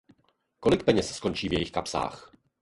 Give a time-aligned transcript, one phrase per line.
[0.59, 2.31] Kolik peněz skončí v jejich kapsách?